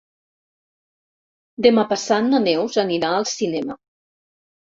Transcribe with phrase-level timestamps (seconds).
[1.65, 3.79] Demà passat na Neus anirà al cinema.